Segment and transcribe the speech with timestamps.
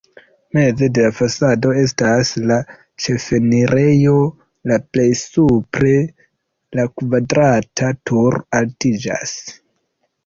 [0.57, 2.57] Meze de la fasado estas la
[3.05, 4.15] ĉefenirejo,
[4.71, 5.95] la plej supre
[6.81, 9.37] la kvadrata turo altiĝas.